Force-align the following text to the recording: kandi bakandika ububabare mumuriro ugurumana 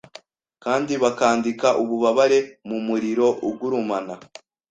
kandi 0.63 0.91
bakandika 1.03 1.67
ububabare 1.81 2.39
mumuriro 2.67 3.27
ugurumana 3.49 4.13